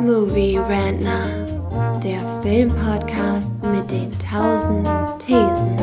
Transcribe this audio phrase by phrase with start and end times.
[0.00, 4.86] Movie Rantner, der Filmpodcast mit den tausend
[5.18, 5.78] Thesen.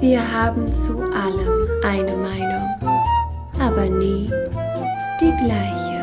[0.00, 2.68] Wir haben zu allem eine Meinung,
[3.60, 4.30] aber nie
[5.20, 5.94] die gleiche.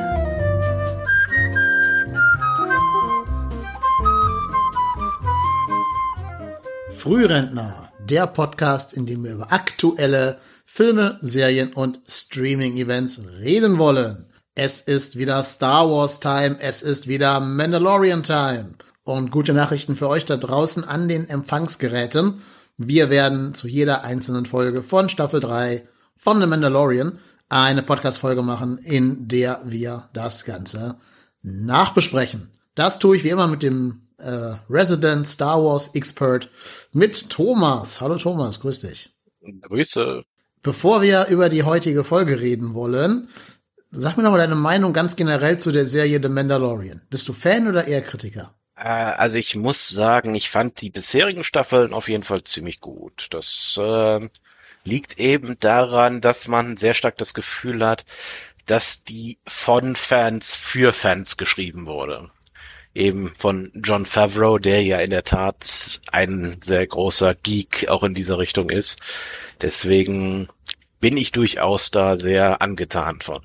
[6.95, 14.30] Frührentner, der Podcast, in dem wir über aktuelle Filme, Serien und Streaming-Events reden wollen.
[14.63, 18.75] Es ist wieder Star Wars Time, es ist wieder Mandalorian Time.
[19.01, 22.43] Und gute Nachrichten für euch da draußen an den Empfangsgeräten.
[22.77, 25.81] Wir werden zu jeder einzelnen Folge von Staffel 3
[26.15, 27.17] von The Mandalorian
[27.49, 30.97] eine Podcast-Folge machen, in der wir das Ganze
[31.41, 32.51] nachbesprechen.
[32.75, 36.51] Das tue ich wie immer mit dem äh, Resident Star Wars Expert
[36.93, 37.99] mit Thomas.
[37.99, 39.09] Hallo Thomas, grüß dich.
[39.63, 40.21] Grüße.
[40.61, 43.27] Bevor wir über die heutige Folge reden wollen,
[43.93, 47.01] Sag mir noch mal deine Meinung ganz generell zu der Serie The Mandalorian.
[47.09, 48.55] Bist du Fan oder eher Kritiker?
[48.77, 53.27] Äh, also ich muss sagen, ich fand die bisherigen Staffeln auf jeden Fall ziemlich gut.
[53.31, 54.29] Das äh,
[54.85, 58.05] liegt eben daran, dass man sehr stark das Gefühl hat,
[58.65, 62.31] dass die von Fans für Fans geschrieben wurde.
[62.93, 68.13] Eben von John Favreau, der ja in der Tat ein sehr großer Geek auch in
[68.13, 69.01] dieser Richtung ist.
[69.61, 70.47] Deswegen
[71.01, 73.41] bin ich durchaus da sehr angetan von.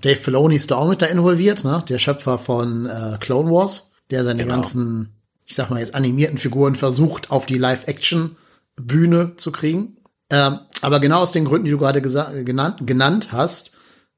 [0.00, 1.82] Dave Filoni ist da auch mit da involviert, ne?
[1.88, 4.54] Der Schöpfer von äh, Clone Wars, der seine Genau.
[4.56, 5.14] ganzen,
[5.46, 9.96] ich sag mal jetzt animierten Figuren versucht, auf die Live-Action-Bühne zu kriegen.
[10.30, 13.72] Ähm, aber genau aus den Gründen, die du gerade genannt, genannt hast,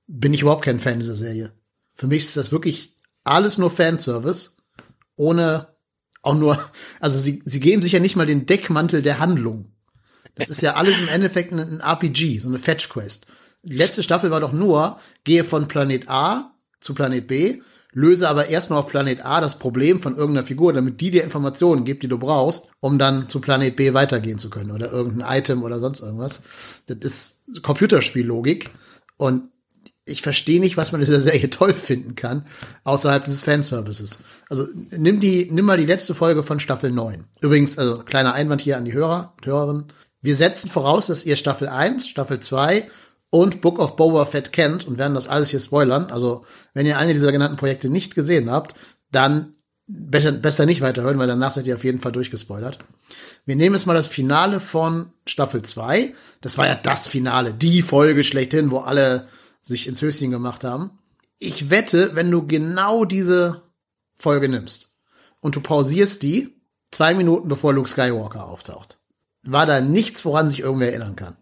[0.07, 1.53] bin ich überhaupt kein Fan dieser Serie.
[1.95, 4.57] Für mich ist das wirklich alles nur Fanservice,
[5.17, 5.69] ohne
[6.23, 6.59] auch nur,
[7.01, 9.73] also sie, sie geben sich ja nicht mal den Deckmantel der Handlung.
[10.35, 13.27] Das ist ja alles im Endeffekt ein, ein RPG, so eine Fetch-Quest.
[13.27, 13.31] Die
[13.63, 17.61] letzte Staffel war doch nur, gehe von Planet A zu Planet B,
[17.93, 21.85] löse aber erstmal auf Planet A das Problem von irgendeiner Figur, damit die dir Informationen
[21.85, 25.63] gibt, die du brauchst, um dann zu Planet B weitergehen zu können oder irgendein Item
[25.63, 26.43] oder sonst irgendwas.
[26.87, 28.71] Das ist Computerspiellogik
[29.17, 29.49] und
[30.07, 32.47] ich verstehe nicht, was man in dieser Serie toll finden kann,
[32.85, 34.21] außerhalb dieses Fanservices.
[34.49, 37.25] Also nimm die, nimm mal die letzte Folge von Staffel 9.
[37.41, 39.85] Übrigens, also kleiner Einwand hier an die Hörer und Hörerinnen.
[40.23, 42.89] Wir setzen voraus, dass ihr Staffel 1, Staffel 2
[43.31, 46.11] und Book of Boba Fett kennt und werden das alles hier spoilern.
[46.11, 48.75] Also, wenn ihr eine dieser genannten Projekte nicht gesehen habt,
[49.11, 49.55] dann
[49.87, 52.79] besser, besser nicht weiterhören, weil danach seid ihr auf jeden Fall durchgespoilert.
[53.47, 56.15] Wir nehmen jetzt mal das Finale von Staffel 2.
[56.41, 59.27] Das war ja das Finale, die Folge schlechthin, wo alle
[59.61, 60.99] sich ins Höschen gemacht haben.
[61.39, 63.63] Ich wette, wenn du genau diese
[64.17, 64.91] Folge nimmst
[65.41, 66.55] und du pausierst die
[66.91, 68.99] zwei Minuten bevor Luke Skywalker auftaucht,
[69.43, 71.37] war da nichts, woran sich irgendwer erinnern kann.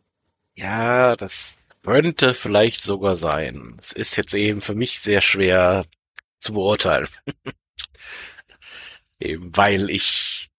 [0.55, 1.58] Ja, das
[1.89, 3.77] könnte vielleicht sogar sein.
[3.79, 5.87] Es ist jetzt eben für mich sehr schwer
[6.39, 7.09] zu beurteilen.
[9.21, 10.51] eben weil ich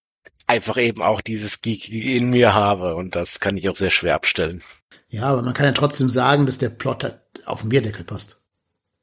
[0.47, 4.15] einfach eben auch dieses Geek in mir habe und das kann ich auch sehr schwer
[4.15, 4.63] abstellen.
[5.07, 8.41] Ja, aber man kann ja trotzdem sagen, dass der Plot halt auf den Bierdeckel passt.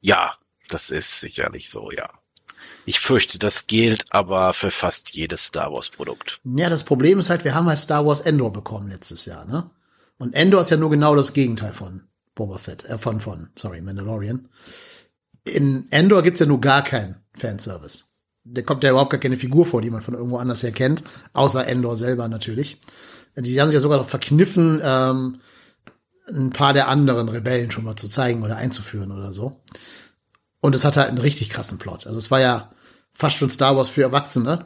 [0.01, 0.35] Ja,
[0.67, 2.09] das ist sicherlich so, ja.
[2.85, 6.41] Ich fürchte, das gilt aber für fast jedes Star Wars Produkt.
[6.43, 9.69] Ja, das Problem ist halt, wir haben halt Star Wars Endor bekommen letztes Jahr, ne?
[10.17, 12.03] Und Endor ist ja nur genau das Gegenteil von
[12.37, 14.47] Boba Fett, äh, von, von, sorry, Mandalorian.
[15.43, 18.05] In Endor gibt's ja nur gar keinen Fanservice.
[18.45, 21.03] Da kommt ja überhaupt gar keine Figur vor, die man von irgendwo anders her kennt,
[21.33, 22.79] außer Endor selber natürlich.
[23.35, 25.41] Die haben sich ja sogar noch verkniffen, ähm,
[26.29, 29.61] ein paar der anderen Rebellen schon mal zu zeigen oder einzuführen oder so.
[30.59, 32.07] Und es hatte halt einen richtig krassen Plot.
[32.07, 32.71] Also es war ja
[33.13, 34.65] fast schon Star Wars für Erwachsene.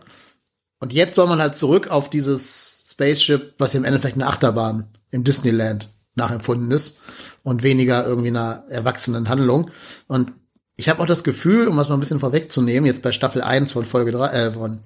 [0.79, 5.23] Und jetzt soll man halt zurück auf dieses Spaceship, was im Endeffekt eine Achterbahn im
[5.23, 6.99] Disneyland nachempfunden ist
[7.43, 9.71] und weniger irgendwie einer erwachsenen Handlung.
[10.07, 10.33] Und
[10.75, 13.71] ich habe auch das Gefühl, um das mal ein bisschen vorwegzunehmen, jetzt bei Staffel 1
[13.71, 14.79] von Folge 3, äh, von,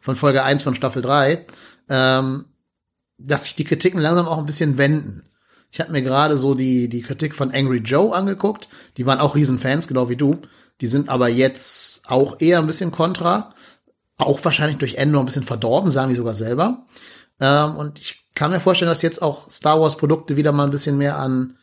[0.00, 1.46] von Folge 1 von Staffel 3,
[1.88, 2.46] ähm,
[3.18, 5.22] dass sich die Kritiken langsam auch ein bisschen wenden.
[5.70, 8.68] Ich habe mir gerade so die, die Kritik von Angry Joe angeguckt.
[8.96, 10.40] Die waren auch Riesenfans, genau wie du.
[10.80, 13.54] Die sind aber jetzt auch eher ein bisschen kontra.
[14.18, 16.86] Auch wahrscheinlich durch Endor ein bisschen verdorben, sagen die sogar selber.
[17.40, 20.70] Ähm, und ich kann mir vorstellen, dass jetzt auch Star Wars Produkte wieder mal ein
[20.70, 21.56] bisschen mehr an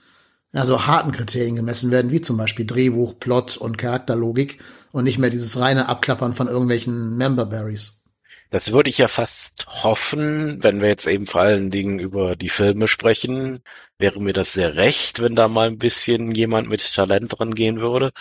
[0.53, 4.59] ja, so harten Kriterien gemessen werden, wie zum Beispiel Drehbuch, Plot und Charakterlogik
[4.91, 8.03] und nicht mehr dieses reine Abklappern von irgendwelchen Memberberries.
[8.51, 12.49] Das würde ich ja fast hoffen, wenn wir jetzt eben vor allen Dingen über die
[12.49, 13.63] Filme sprechen,
[13.97, 17.79] wäre mir das sehr recht, wenn da mal ein bisschen jemand mit Talent dran gehen
[17.79, 18.11] würde.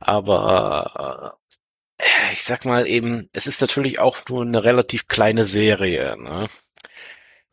[0.00, 1.38] Aber
[1.98, 6.16] äh, ich sag mal eben, es ist natürlich auch nur eine relativ kleine Serie.
[6.20, 6.46] Ne?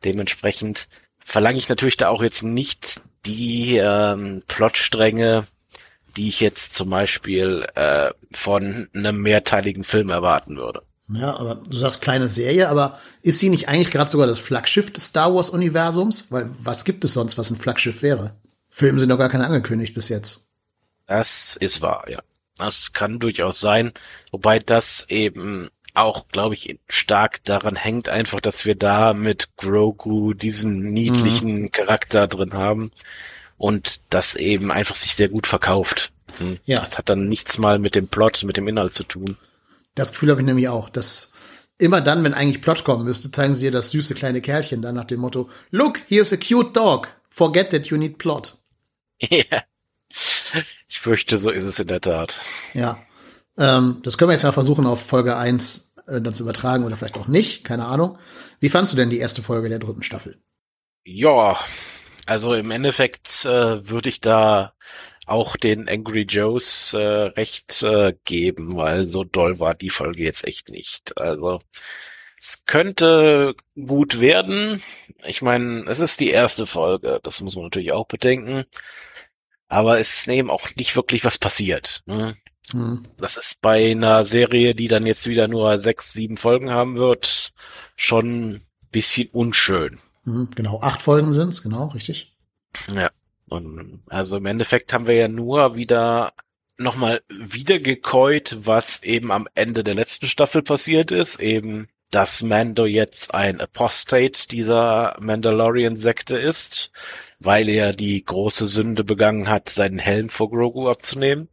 [0.02, 0.88] Dementsprechend
[1.18, 5.46] verlange ich natürlich da auch jetzt nicht die ähm, Plotstränge,
[6.16, 10.82] die ich jetzt zum Beispiel äh, von einem mehrteiligen Film erwarten würde.
[11.12, 14.90] Ja, aber du sagst kleine Serie, aber ist sie nicht eigentlich gerade sogar das Flaggschiff
[14.90, 16.30] des Star Wars Universums?
[16.30, 18.34] Weil was gibt es sonst, was ein Flaggschiff wäre?
[18.70, 20.48] Filme sind noch gar keine angekündigt bis jetzt.
[21.06, 22.22] Das ist wahr, ja.
[22.56, 23.92] Das kann durchaus sein,
[24.30, 30.34] wobei das eben auch, glaube ich, stark daran hängt einfach, dass wir da mit Grogu
[30.34, 31.70] diesen niedlichen mhm.
[31.70, 32.90] Charakter drin haben
[33.56, 36.12] und das eben einfach sich sehr gut verkauft.
[36.38, 36.58] Hm.
[36.64, 36.80] Ja.
[36.80, 39.36] Das hat dann nichts mal mit dem Plot, mit dem Inhalt zu tun.
[39.94, 41.32] Das Gefühl habe ich nämlich auch, dass
[41.78, 44.96] immer dann, wenn eigentlich Plot kommen müsste, zeigen sie dir das süße kleine Kerlchen dann
[44.96, 47.08] nach dem Motto, look, here's a cute dog.
[47.28, 48.58] Forget that you need plot.
[49.30, 49.62] Ja.
[50.86, 52.38] Ich fürchte, so ist es in der Tat.
[52.72, 52.98] Ja.
[53.58, 56.96] Ähm, das können wir jetzt mal versuchen, auf Folge 1 äh, dann zu übertragen oder
[56.96, 57.64] vielleicht auch nicht.
[57.64, 58.18] Keine Ahnung.
[58.60, 60.38] Wie fandst du denn die erste Folge der dritten Staffel?
[61.04, 61.58] Ja,
[62.26, 64.72] also im Endeffekt äh, würde ich da
[65.26, 70.44] auch den Angry Joes äh, recht äh, geben, weil so doll war die Folge jetzt
[70.44, 71.20] echt nicht.
[71.20, 71.60] Also
[72.38, 74.82] es könnte gut werden.
[75.24, 78.64] Ich meine, es ist die erste Folge, das muss man natürlich auch bedenken.
[79.68, 82.02] Aber es ist eben auch nicht wirklich was passiert.
[82.06, 82.36] Ne?
[83.18, 87.52] Das ist bei einer Serie, die dann jetzt wieder nur sechs, sieben Folgen haben wird,
[87.96, 89.98] schon bisschen unschön.
[90.24, 92.36] Mhm, genau, acht Folgen sind's, genau, richtig.
[92.94, 93.10] Ja.
[93.46, 96.32] Und also im Endeffekt haben wir ja nur wieder
[96.78, 103.34] nochmal wiedergekäut, was eben am Ende der letzten Staffel passiert ist, eben dass Mando jetzt
[103.34, 106.92] ein Apostate dieser Mandalorian-Sekte ist,
[107.40, 111.48] weil er die große Sünde begangen hat, seinen Helm vor Grogu abzunehmen.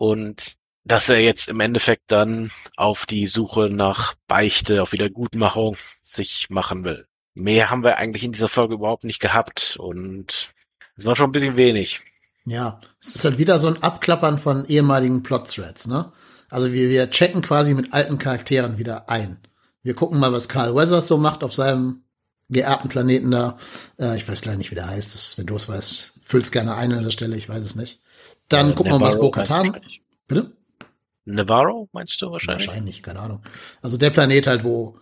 [0.00, 6.48] Und dass er jetzt im Endeffekt dann auf die Suche nach Beichte, auf Wiedergutmachung sich
[6.48, 7.06] machen will.
[7.34, 10.54] Mehr haben wir eigentlich in dieser Folge überhaupt nicht gehabt und
[10.96, 12.02] es war schon ein bisschen wenig.
[12.46, 16.10] Ja, es ist halt wieder so ein Abklappern von ehemaligen Plot-Threads, ne?
[16.48, 19.38] Also wir, wir checken quasi mit alten Charakteren wieder ein.
[19.82, 22.04] Wir gucken mal, was Carl Weathers so macht auf seinem
[22.48, 23.58] geerbten Planeten da.
[23.98, 25.14] Äh, ich weiß leider nicht, wie der heißt.
[25.14, 27.99] Das, wenn du es weißt, füll's gerne ein an dieser Stelle, ich weiß es nicht.
[28.50, 29.80] Dann äh, gucken wir mal, was Bo-Katan.
[30.26, 30.52] Bitte?
[31.24, 32.66] Navarro, meinst du wahrscheinlich?
[32.66, 33.42] Wahrscheinlich, keine Ahnung.
[33.82, 34.98] Also der Planet halt, wo,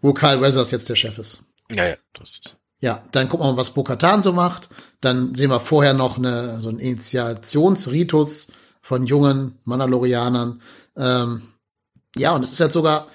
[0.00, 1.44] wo Carl Weathers jetzt der Chef ist.
[1.70, 2.56] Ja, ja, das ist.
[2.80, 4.68] Ja, dann gucken wir mal, was Bo-Katan so macht.
[5.00, 8.48] Dann sehen wir vorher noch eine, so einen Initiationsritus
[8.80, 10.60] von jungen Mandalorianern.
[10.96, 11.42] Ähm,
[12.16, 13.06] ja, und es ist halt sogar,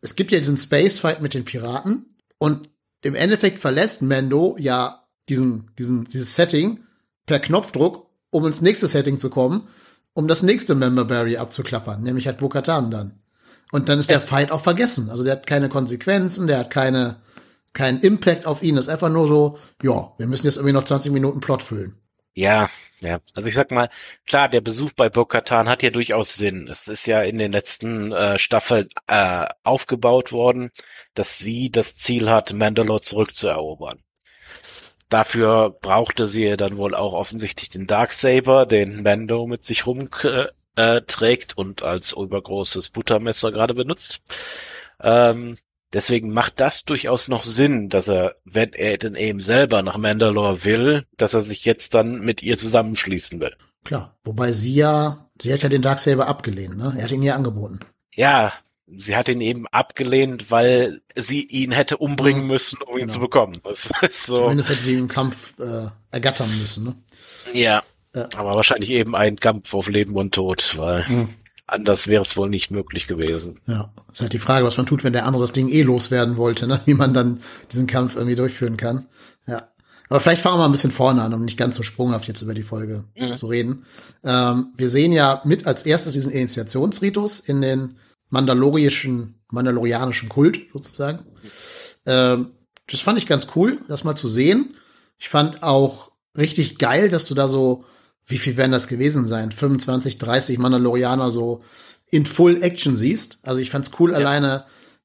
[0.00, 2.70] es gibt ja diesen Space-Fight mit den Piraten und
[3.02, 6.84] im Endeffekt verlässt Mando ja diesen, diesen, dieses Setting
[7.26, 9.68] per Knopfdruck, um ins nächste Setting zu kommen,
[10.14, 13.20] um das nächste Member Barry abzuklappern, nämlich halt Bo-Katan dann.
[13.70, 15.08] Und dann ist der Fight auch vergessen.
[15.08, 17.16] Also der hat keine Konsequenzen, der hat keine,
[17.72, 18.76] kein Impact auf ihn.
[18.76, 21.94] Das ist einfach nur so, ja, wir müssen jetzt irgendwie noch 20 Minuten Plot füllen.
[22.34, 22.68] Ja,
[23.00, 23.20] ja.
[23.34, 23.90] Also ich sag mal,
[24.26, 26.68] klar, der Besuch bei Bo-Katan hat ja durchaus Sinn.
[26.68, 30.70] Es ist ja in den letzten äh, Staffeln äh, aufgebaut worden,
[31.14, 34.02] dass sie das Ziel hat, Mandalore zurückzuerobern.
[35.12, 41.54] Dafür brauchte sie dann wohl auch offensichtlich den Darksaber, den Mando mit sich rumträgt äh,
[41.56, 44.22] und als übergroßes Buttermesser gerade benutzt.
[45.00, 45.56] Ähm,
[45.92, 50.64] Deswegen macht das durchaus noch Sinn, dass er, wenn er denn eben selber nach Mandalore
[50.64, 53.54] will, dass er sich jetzt dann mit ihr zusammenschließen will.
[53.84, 56.94] Klar, wobei sie ja, sie hat ja den Darksaber abgelehnt, ne?
[56.96, 57.80] Er hat ihn ihr angeboten.
[58.14, 58.54] Ja,
[58.86, 62.48] sie hat ihn eben abgelehnt, weil sie ihn hätte umbringen mhm.
[62.48, 63.12] müssen, um ihn genau.
[63.12, 63.60] zu bekommen.
[64.10, 64.34] So.
[64.34, 66.94] Zumindest hätte sie ihn im Kampf äh, ergattern müssen, ne?
[67.52, 67.82] Ja.
[68.14, 68.28] ja.
[68.36, 71.28] Aber wahrscheinlich eben ein Kampf auf Leben und Tod, weil mhm.
[71.72, 73.58] Anders wäre es wohl nicht möglich gewesen.
[73.66, 76.36] Ja, ist halt die Frage, was man tut, wenn der andere das Ding eh loswerden
[76.36, 76.82] wollte, ne?
[76.86, 77.40] wie man dann
[77.72, 79.06] diesen Kampf irgendwie durchführen kann.
[79.46, 79.68] Ja.
[80.10, 82.42] Aber vielleicht fangen wir mal ein bisschen vorne an, um nicht ganz so sprunghaft jetzt
[82.42, 83.32] über die Folge mhm.
[83.32, 83.86] zu reden.
[84.22, 87.96] Ähm, wir sehen ja mit als erstes diesen Initiationsritus in den
[88.32, 91.24] mandalorischen, mandalorianischen Kult sozusagen.
[92.06, 92.52] Ähm,
[92.90, 94.74] das fand ich ganz cool, das mal zu sehen.
[95.18, 97.84] Ich fand auch richtig geil, dass du da so
[98.26, 99.52] wie viel werden das gewesen sein?
[99.52, 101.62] 25, 30 Mandalorianer so
[102.10, 103.38] in Full Action siehst.
[103.42, 104.16] Also ich fand's cool ja.
[104.16, 104.64] alleine.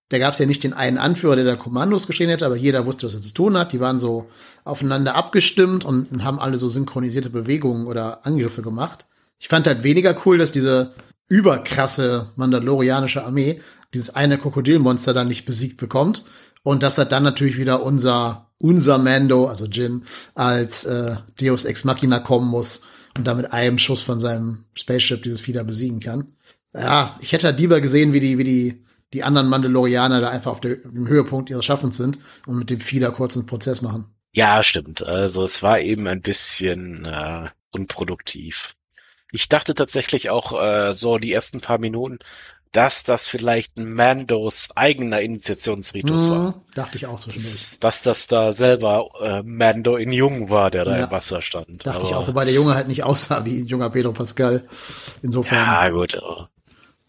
[0.09, 3.05] Da gab's ja nicht den einen Anführer, der da Kommandos geschehen hätte, aber jeder wusste,
[3.05, 3.73] was er zu tun hat.
[3.73, 4.29] Die waren so
[4.63, 9.05] aufeinander abgestimmt und haben alle so synchronisierte Bewegungen oder Angriffe gemacht.
[9.39, 10.93] Ich fand halt weniger cool, dass diese
[11.27, 13.61] überkrasse mandalorianische Armee
[13.93, 16.25] dieses eine Krokodilmonster dann nicht besiegt bekommt
[16.63, 20.03] und dass er dann natürlich wieder unser unser Mando, also Jin,
[20.35, 25.41] als äh, Deus Ex Machina kommen muss und damit einem Schuss von seinem Spaceship dieses
[25.41, 26.33] Fieder besiegen kann.
[26.73, 30.51] Ja, ich hätte halt lieber gesehen, wie die, wie die, die anderen Mandalorianer da einfach
[30.51, 34.07] auf, dem Höhepunkt ihres Schaffens sind und mit dem Fieder kurz einen Prozess machen.
[34.33, 35.01] Ja, stimmt.
[35.03, 38.73] Also es war eben ein bisschen äh, unproduktiv.
[39.31, 42.19] Ich dachte tatsächlich auch äh, so die ersten paar Minuten,
[42.71, 46.61] dass das vielleicht Mandos eigener Initiationsritus Hm, war.
[46.75, 47.51] Dachte ich auch zwischendurch.
[47.53, 51.05] Dass, dass das da selber äh, Mando in Jung war, der da Ja.
[51.05, 51.85] im Wasser stand.
[51.85, 54.63] Dachte ich Aber- auch, wobei der Junge halt nicht aussah wie ein junger Pedro Pascal.
[55.21, 56.15] Insofern Ja, gut.
[56.15, 56.49] aber-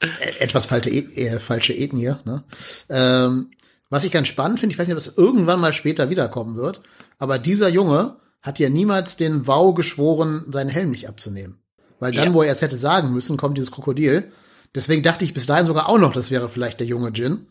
[0.00, 0.06] äh,
[0.38, 2.14] etwas falsche, äh, falsche Ethnie.
[2.24, 2.44] Ne?
[2.88, 3.50] Ähm,
[3.90, 6.82] was ich ganz spannend finde, ich weiß nicht, ob das irgendwann mal später wiederkommen wird,
[7.18, 11.58] aber dieser Junge hat ja niemals den Wow geschworen, seinen Helm nicht abzunehmen.
[12.00, 12.34] Weil dann, Ja.
[12.34, 14.30] wo er es hätte sagen müssen, kommt dieses Krokodil.
[14.74, 17.46] Deswegen dachte ich bis dahin sogar auch noch, das wäre vielleicht der junge Jin.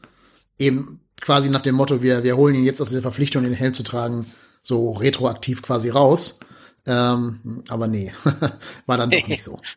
[0.59, 3.73] Eben quasi nach dem Motto, wir, wir holen ihn jetzt aus der Verpflichtung, den Helm
[3.73, 4.27] zu tragen,
[4.63, 6.39] so retroaktiv quasi raus.
[6.85, 8.13] Ähm, aber nee,
[8.85, 9.59] war dann doch nicht so.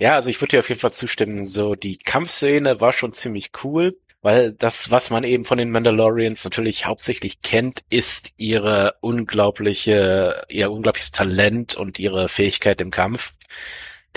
[0.00, 1.44] Ja, also ich würde dir auf jeden Fall zustimmen.
[1.44, 6.44] So, die Kampfszene war schon ziemlich cool, weil das, was man eben von den Mandalorians
[6.44, 13.34] natürlich hauptsächlich kennt, ist ihre unglaubliche, ihr unglaubliches Talent und ihre Fähigkeit im Kampf.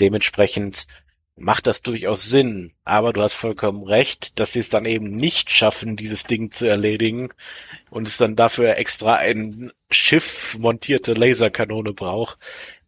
[0.00, 0.86] Dementsprechend
[1.36, 2.72] macht das durchaus Sinn.
[2.84, 6.66] Aber du hast vollkommen recht, dass sie es dann eben nicht schaffen, dieses Ding zu
[6.66, 7.28] erledigen
[7.90, 12.38] und es dann dafür extra ein Schiff montierte Laserkanone braucht.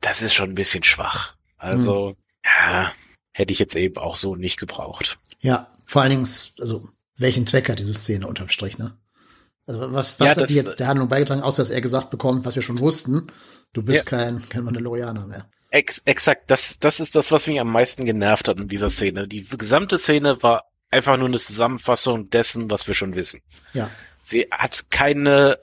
[0.00, 1.34] Das ist schon ein bisschen schwach.
[1.58, 2.92] Also, ja,
[3.32, 5.18] hätte ich jetzt eben auch so nicht gebraucht.
[5.40, 6.88] Ja, vor allen Dingen, also,
[7.20, 8.98] welchen Zweck hat diese Szene unterm Strich, ne?
[9.66, 12.44] Also, was, was Ja, hat die jetzt der Handlung beigetragen, außer dass er gesagt bekommt,
[12.44, 13.28] was wir schon wussten,
[13.72, 14.18] du bist Ja.
[14.18, 15.48] kein, kein Mandalorianer mehr.
[15.70, 19.28] Ex exakt, das, das ist das, was mich am meisten genervt hat in dieser Szene.
[19.28, 23.40] Die gesamte Szene war einfach nur eine Zusammenfassung dessen, was wir schon wissen.
[23.72, 23.90] Ja,
[24.22, 25.58] Sie hat keine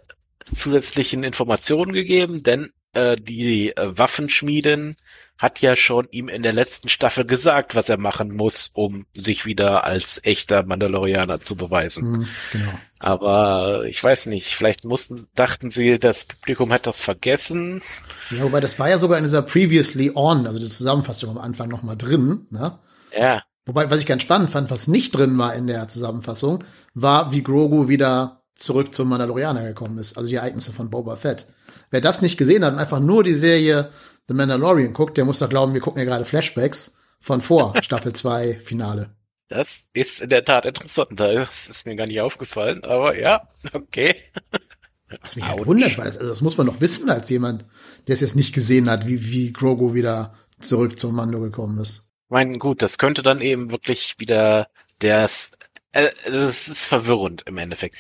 [0.54, 4.96] zusätzlichen Informationen gegeben, denn äh, die äh, Waffenschmiedin
[5.38, 9.46] hat ja schon ihm in der letzten Staffel gesagt, was er machen muss, um sich
[9.46, 12.10] wieder als echter Mandalorianer zu beweisen.
[12.10, 12.72] mhm, genau.
[13.00, 17.84] Aber ich weiß nicht, vielleicht mussten, dachten sie, das Publikum hat das vergessen.
[18.32, 21.70] Ja, wobei das war ja sogar in dieser Previously On, also die Zusammenfassung am Anfang
[21.70, 22.80] noch mal drin, ne?
[23.16, 26.64] Ja, Wobei, was ich ganz spannend fand, was nicht drin war in der Zusammenfassung,
[26.94, 31.48] war, wie Grogu wieder zurück zum Mandalorianer gekommen ist, also die Ereignisse von Boba Fett.
[31.92, 33.92] Wer das nicht gesehen hat und einfach nur die Serie
[34.28, 38.14] The Mandalorian guckt, der muss doch glauben, wir gucken ja gerade Flashbacks von vor Staffel
[38.14, 39.16] 2 Finale.
[39.48, 41.20] das ist in der Tat interessant.
[41.20, 44.16] Das ist mir gar nicht aufgefallen, aber ja, okay.
[45.22, 47.64] Was mich halt wundert, weil das, also das muss man doch wissen als jemand,
[48.08, 52.12] der es jetzt nicht gesehen hat, wie, wie Grogu wieder zurück zum Mando gekommen ist.
[52.26, 54.68] Ich meine, gut, das könnte dann eben wirklich wieder
[55.00, 55.52] das,
[55.94, 57.96] äh, das ist verwirrend im Endeffekt.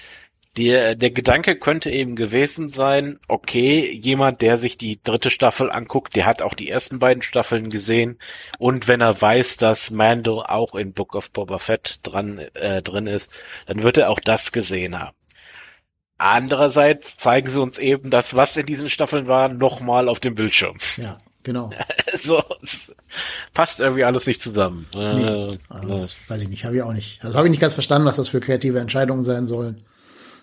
[0.58, 6.16] Der, der Gedanke könnte eben gewesen sein, okay, jemand, der sich die dritte Staffel anguckt,
[6.16, 8.18] der hat auch die ersten beiden Staffeln gesehen
[8.58, 13.06] und wenn er weiß, dass Mando auch in Book of Boba Fett dran, äh, drin
[13.06, 13.32] ist,
[13.68, 15.16] dann wird er auch das gesehen haben.
[16.18, 20.78] Andererseits zeigen sie uns eben das, was in diesen Staffeln war, nochmal auf dem Bildschirm.
[20.98, 21.70] Ja, genau.
[22.16, 22.44] so,
[23.54, 24.88] passt irgendwie alles nicht zusammen.
[24.96, 27.24] Nee, Äh, also das weiß ich nicht, habe ich auch nicht.
[27.24, 29.86] Also habe ich nicht ganz verstanden, was das für kreative Entscheidungen sein sollen.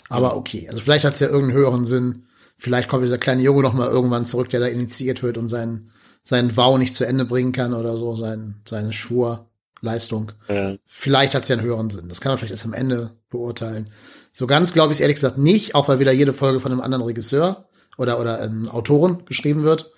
[0.08, 2.26] Aber okay, also vielleicht hat es ja irgendeinen höheren Sinn.
[2.56, 5.90] Vielleicht kommt dieser kleine Junge noch mal irgendwann zurück, der da initiiert wird und seinen
[6.24, 10.32] seinen Vow nicht zu Ende bringen kann oder so, sein, seine Schwurleistung.
[10.48, 12.08] äh, Vielleicht hat es ja einen höheren Sinn.
[12.08, 13.88] Das kann man vielleicht erst am Ende beurteilen.
[14.32, 17.04] So ganz glaube ich ehrlich gesagt nicht, auch weil wieder jede Folge von einem anderen
[17.04, 17.68] Regisseur
[17.98, 19.92] oder, oder ähm, Autoren geschrieben wird.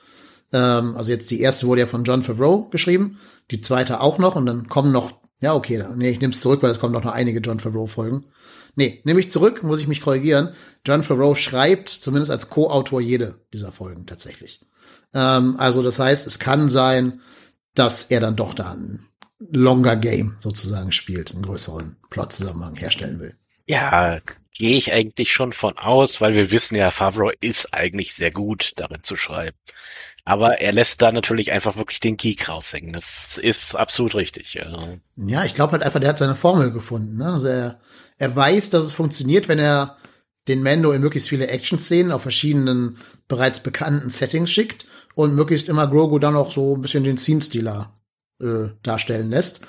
[0.53, 3.19] Ähm, also jetzt die erste wurde ja von John Favreau geschrieben,
[3.51, 6.63] die zweite auch noch und dann kommen noch, ja okay, nee, ich nehme es zurück,
[6.63, 8.25] weil es kommen noch, noch einige John Favreau-Folgen.
[8.75, 10.51] Nee, nehme ich zurück, muss ich mich korrigieren.
[10.87, 14.61] John Favreau schreibt zumindest als Co-Autor jede dieser Folgen tatsächlich.
[15.15, 17.21] Ähm, also das heißt, es kann sein,
[17.75, 19.07] dass er dann doch da ein
[19.39, 23.35] longer Game sozusagen spielt, einen größeren Plot-Zusammenhang herstellen will.
[23.67, 24.21] ja,
[24.59, 28.73] gehe ich eigentlich schon von aus, weil wir wissen ja, Favreau ist eigentlich sehr gut
[28.77, 29.57] darin zu schreiben.
[30.27, 32.93] Aber er lässt da natürlich einfach wirklich den Geek raushängen.
[32.93, 34.55] Das ist absolut richtig.
[34.55, 34.77] Ja.
[35.15, 37.17] Ja, ich glaube halt einfach, der hat seine Formel gefunden.
[37.17, 37.27] Ne?
[37.27, 37.79] Also er,
[38.19, 39.97] er weiß, dass es funktioniert, wenn er
[40.49, 45.87] den Mando in möglichst viele Action-Szenen auf verschiedenen bereits bekannten Settings schickt und möglichst immer
[45.87, 47.93] Grogu dann auch so ein bisschen den Scene-Stealer
[48.43, 49.61] äh, darstellen lässt.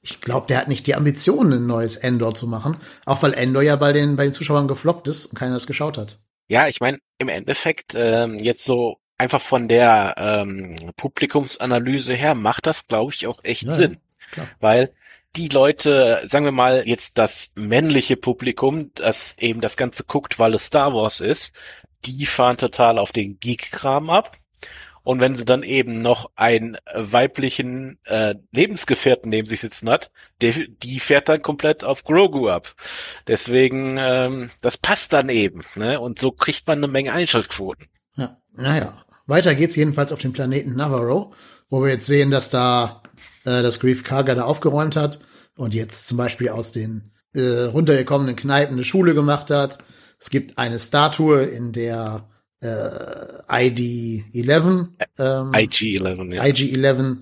[0.00, 3.62] Ich glaube, der hat nicht die Ambitionen, ein neues Endor zu machen, auch weil Endor
[3.62, 6.20] ja bei den, bei den Zuschauern gefloppt ist und keiner es geschaut hat.
[6.46, 12.66] Ja, ich meine, im Endeffekt, ähm, jetzt so einfach von der ähm, Publikumsanalyse her macht
[12.66, 13.98] das, glaube ich, auch echt Ja, Sinn.
[14.30, 14.48] klar.
[14.60, 14.92] Weil
[15.36, 20.54] die Leute, sagen wir mal, jetzt das männliche Publikum, das eben das Ganze guckt, weil
[20.54, 21.54] es Star Wars ist,
[22.04, 24.36] die fahren total auf den Geek-Kram ab.
[25.02, 30.54] Und wenn sie dann eben noch einen weiblichen äh, Lebensgefährten neben sich sitzen hat, der,
[30.82, 32.74] die fährt dann komplett auf Grogu ab.
[33.26, 35.62] Deswegen, ähm, das passt dann eben.
[35.74, 36.00] Ne?
[36.00, 37.86] Und so kriegt man eine Menge Einschaltquoten.
[38.16, 38.96] Ja, naja.
[39.26, 41.32] Weiter geht's jedenfalls auf dem Planeten Navarro,
[41.70, 43.02] wo wir jetzt sehen, dass da
[43.44, 45.18] äh, das Grief Karga da aufgeräumt hat
[45.56, 49.78] und jetzt zum Beispiel aus den äh, runtergekommenen Kneipen eine Schule gemacht hat.
[50.20, 52.28] Es gibt eine Statue, in der
[52.60, 52.66] äh,
[53.48, 56.42] ID11, ähm, IG-11, ja.
[56.42, 57.18] IG11,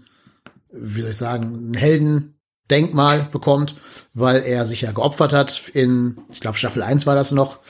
[0.72, 3.76] wie soll ich sagen, ein Heldendenkmal bekommt,
[4.14, 7.60] weil er sich ja geopfert hat in, ich glaube Staffel 1 war das noch,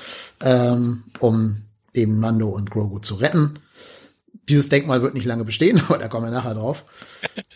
[0.41, 1.63] ähm, um
[1.95, 3.59] eben Mando und Grogu zu retten.
[4.49, 6.85] Dieses Denkmal wird nicht lange bestehen, aber da kommen wir nachher drauf.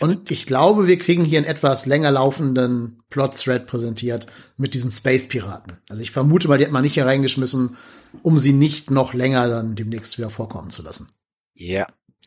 [0.00, 4.26] Und ich glaube, wir kriegen hier einen etwas länger laufenden Plot-Thread präsentiert
[4.56, 5.78] mit diesen Space-Piraten.
[5.88, 7.76] Also ich vermute mal, die hat man nicht hier reingeschmissen,
[8.22, 11.10] um sie nicht noch länger dann demnächst wieder vorkommen zu lassen.
[11.54, 11.86] Ja,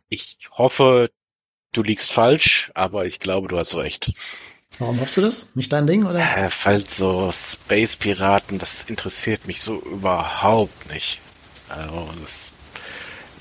[0.09, 1.09] ich hoffe,
[1.71, 4.11] du liegst falsch, aber ich glaube, du hast recht.
[4.77, 5.49] Warum hoffst du das?
[5.55, 6.19] Nicht dein Ding, oder?
[6.19, 11.19] Äh, falls so Space-Piraten, das interessiert mich so überhaupt nicht.
[11.69, 12.51] Also, das,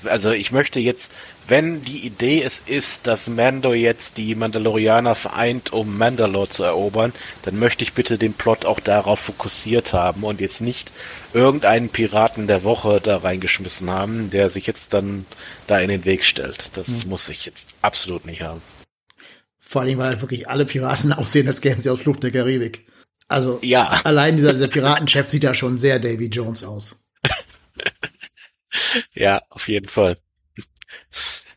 [0.05, 1.11] also ich möchte jetzt,
[1.47, 7.11] wenn die Idee es ist, dass Mando jetzt die Mandalorianer vereint, um Mandalore zu erobern,
[7.41, 10.91] dann möchte ich bitte den Plot auch darauf fokussiert haben und jetzt nicht
[11.33, 15.25] irgendeinen Piraten der Woche da reingeschmissen haben, der sich jetzt dann
[15.67, 16.71] da in den Weg stellt.
[16.77, 17.09] Das Hm.
[17.09, 18.61] muss ich jetzt absolut nicht haben.
[19.59, 22.85] Vor allem, weil halt wirklich alle Piraten aussehen, als kämen sie aus Flucht der Karibik.
[23.27, 27.03] Also, Ja, allein dieser, dieser Piratenchef sieht ja schon sehr Davy Jones aus.
[29.13, 30.17] ja, auf jeden Fall.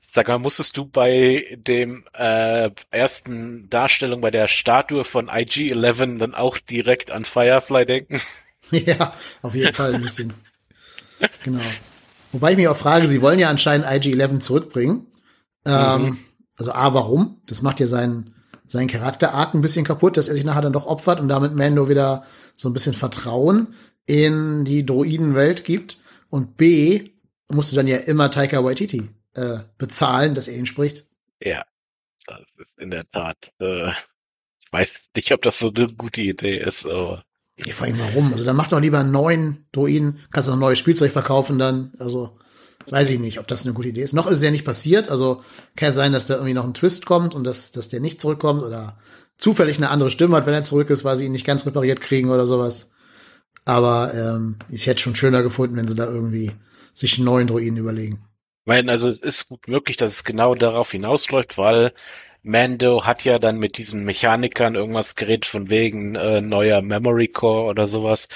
[0.07, 6.35] Sag mal, musstest du bei dem äh, ersten Darstellung bei der Statue von IG-11 dann
[6.35, 8.21] auch direkt an Firefly denken?
[8.71, 10.35] ja, auf jeden Fall ein bisschen.
[11.43, 11.61] genau.
[12.33, 15.07] Wobei ich mich auch frage, sie wollen ja anscheinend IG-11 zurückbringen.
[15.67, 16.19] Ähm, Mhm.
[16.59, 17.41] Also A, warum?
[17.47, 18.35] Das macht ja seinen,
[18.67, 21.89] seinen Charakter-Arc ein bisschen kaputt, dass er sich nachher dann doch opfert und damit Mando
[21.89, 23.75] wieder so ein bisschen Vertrauen
[24.07, 25.99] in die Droidenwelt gibt.
[26.33, 27.11] Und B,
[27.51, 31.07] musst du dann ja immer Taika Waititi äh, bezahlen, dass er ihn spricht.
[31.43, 31.63] Ja,
[32.27, 33.53] das ist in der Tat.
[33.61, 37.23] Äh, ich weiß nicht, ob das so eine gute Idee ist, aber
[37.57, 38.33] Ich frage mich warum.
[38.33, 41.93] Also dann mach doch lieber einen neuen Droiden, kannst du noch neues Spielzeug verkaufen dann.
[41.99, 42.39] Also
[42.87, 44.15] weiß ich nicht, ob das eine gute Idee ist.
[44.15, 45.11] Noch ist es ja nicht passiert.
[45.11, 45.43] Also
[45.77, 48.23] kann ja sein, dass da irgendwie noch ein Twist kommt und dass, dass der nicht
[48.23, 48.97] zurückkommt oder
[49.37, 52.01] zufällig eine andere Stimme hat, wenn er zurück ist, weil sie ihn nicht ganz repariert
[52.01, 52.93] kriegen oder sowas.
[53.65, 56.51] Aber ähm, ich hätte schon schöner gefunden, wenn sie da irgendwie
[56.95, 58.25] sich einen neuen Droiden überlegen.
[58.63, 61.93] Ich meine, also es ist gut möglich, dass es genau darauf hinausläuft, weil
[62.43, 67.69] Mando hat ja dann mit diesen Mechanikern irgendwas geredet von wegen äh, neuer Memory Core
[67.69, 68.29] oder sowas.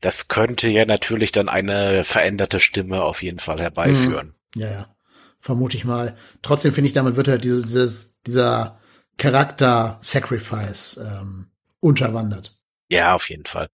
[0.00, 4.34] Das könnte ja natürlich dann eine veränderte Stimme auf jeden Fall herbeiführen.
[4.54, 4.96] Ja, ja.
[5.40, 6.16] Vermute ich mal.
[6.42, 8.78] Trotzdem finde ich, damit wird halt dieses, dieses, dieser
[9.18, 11.46] Charakter-Sacrifice ähm,
[11.80, 12.58] unterwandert.
[12.90, 13.68] Ja, auf jeden Fall.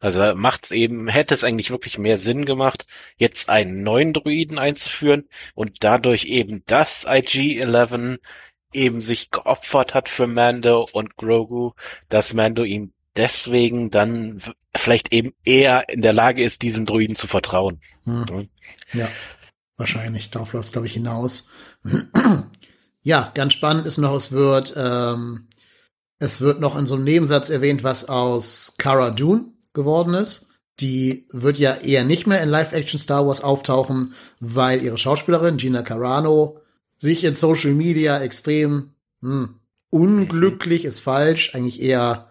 [0.00, 2.84] Also macht's eben, hätte es eigentlich wirklich mehr Sinn gemacht,
[3.16, 8.18] jetzt einen neuen Druiden einzuführen und dadurch eben das IG-11
[8.72, 11.72] eben sich geopfert hat für Mando und Grogu,
[12.08, 14.40] dass Mando ihm deswegen dann
[14.76, 17.80] vielleicht eben eher in der Lage ist, diesem Druiden zu vertrauen.
[18.04, 18.48] Hm.
[18.92, 19.08] Ja,
[19.76, 20.30] wahrscheinlich.
[20.30, 21.50] Darauf läuft es, glaube ich, hinaus.
[23.02, 25.46] ja, ganz spannend ist noch, es wird, ähm,
[26.18, 30.46] es wird noch in so einem Nebensatz erwähnt, was aus Cara Dune geworden ist.
[30.80, 35.82] Die wird ja eher nicht mehr in Live-Action Star Wars auftauchen, weil ihre Schauspielerin Gina
[35.82, 36.58] Carano
[36.96, 39.56] sich in Social Media extrem hm,
[39.90, 42.28] unglücklich ist falsch, eigentlich eher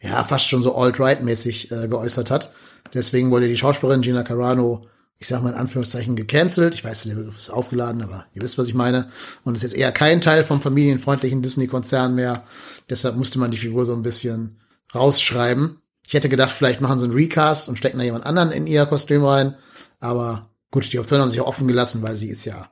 [0.00, 2.52] ja fast schon so alt-right-mäßig äh, geäußert hat.
[2.92, 4.86] Deswegen wurde die Schauspielerin Gina Carano,
[5.18, 6.74] ich sag mal in Anführungszeichen, gecancelt.
[6.74, 9.08] Ich weiß, der Begriff ist aufgeladen, aber ihr wisst, was ich meine.
[9.44, 12.44] Und ist jetzt eher kein Teil vom familienfreundlichen Disney-Konzern mehr.
[12.90, 14.58] Deshalb musste man die Figur so ein bisschen
[14.94, 15.80] rausschreiben.
[16.06, 18.86] Ich hätte gedacht, vielleicht machen sie einen Recast und stecken da jemand anderen in ihr
[18.86, 19.56] Kostüm rein.
[20.00, 22.68] Aber gut, die Option haben sich auch offen gelassen, weil sie ist ja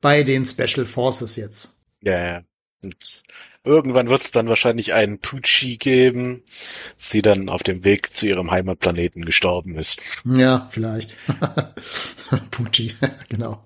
[0.00, 1.80] bei den Special Forces jetzt.
[2.02, 2.42] Ja, ja.
[3.66, 6.42] Irgendwann wird es dann wahrscheinlich einen Pucci geben,
[6.98, 10.00] sie dann auf dem Weg zu ihrem Heimatplaneten gestorben ist.
[10.26, 11.16] Ja, vielleicht.
[12.50, 12.94] Pucci,
[13.30, 13.62] genau.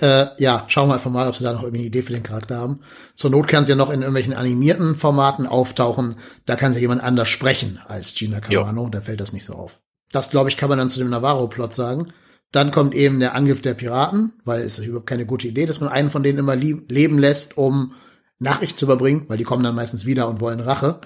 [0.00, 2.24] Äh, ja, schauen wir einfach mal, ob sie da noch irgendwie eine Idee für den
[2.24, 2.80] Charakter haben.
[3.14, 6.16] Zur Not kann sie ja noch in irgendwelchen animierten Formaten auftauchen.
[6.44, 8.88] Da kann sie jemand anders sprechen als Gina Carano.
[8.88, 9.78] Da fällt das nicht so auf.
[10.10, 12.08] Das, glaube ich, kann man dann zu dem Navarro-Plot sagen.
[12.50, 15.78] Dann kommt eben der Angriff der Piraten, weil es ist überhaupt keine gute Idee, dass
[15.78, 17.94] man einen von denen immer leben lässt, um
[18.40, 21.00] Nachrichten zu überbringen, weil die kommen dann meistens wieder und wollen Rache.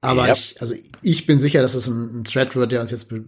[0.00, 0.34] Aber Ja.
[0.34, 3.24] ich, also ich bin sicher, dass es ein, ein Thread wird, der uns jetzt be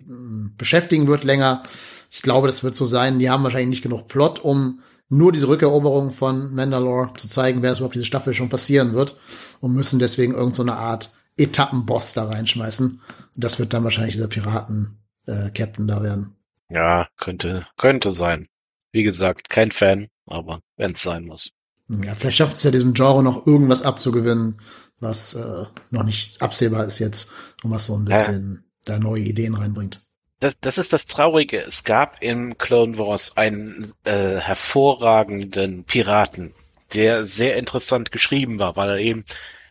[0.57, 1.63] beschäftigen wird länger.
[2.11, 3.19] Ich glaube, das wird so sein.
[3.19, 7.73] Die haben wahrscheinlich nicht genug Plot, um nur diese Rückeroberung von Mandalore zu zeigen, wer
[7.73, 9.17] es überhaupt diese Staffel schon passieren wird.
[9.61, 13.01] Und müssen deswegen irgendeine so eine Art Etappenboss da reinschmeißen.
[13.35, 16.37] Und das wird dann wahrscheinlich dieser Piraten-Captain da werden.
[16.69, 18.49] Ja, könnte, könnte sein.
[18.93, 21.51] Wie gesagt, kein Fan, aber wenn es sein muss.
[21.89, 24.61] Ja, vielleicht schafft es ja diesem Genre noch irgendwas abzugewinnen,
[25.01, 27.31] was äh, noch nicht absehbar ist jetzt
[27.63, 28.95] und was so ein bisschen ja.
[28.95, 30.05] da neue Ideen reinbringt.
[30.41, 31.63] Das, das ist das Traurige.
[31.65, 36.55] Es gab im Clone Wars einen äh, hervorragenden Piraten,
[36.95, 39.25] der sehr interessant geschrieben war, weil er eben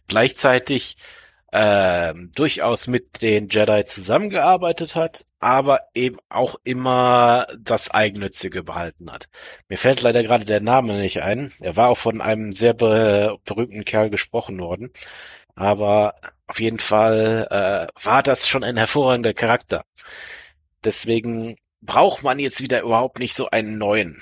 [0.08, 0.98] gleichzeitig
[1.52, 9.30] äh, durchaus mit den Jedi zusammengearbeitet hat, aber eben auch immer das Eigennützige behalten hat.
[9.70, 11.52] Mir fällt leider gerade der Name nicht ein.
[11.62, 14.92] Er war auch von einem sehr be berühmten Kerl gesprochen worden.
[15.56, 16.16] Aber
[16.48, 19.86] auf jeden Fall äh, war das schon ein hervorragender Charakter.
[20.84, 24.22] Deswegen braucht man jetzt wieder überhaupt nicht so einen neuen.